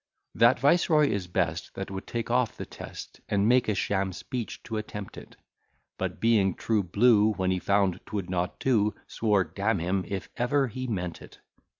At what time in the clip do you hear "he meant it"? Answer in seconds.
10.69-11.37